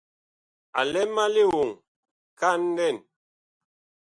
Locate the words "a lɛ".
0.79-1.01